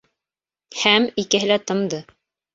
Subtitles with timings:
[0.83, 2.03] Һәм икеһе лә тымды.